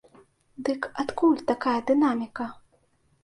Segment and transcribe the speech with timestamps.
[0.69, 2.47] Дык адкуль такая дынаміка?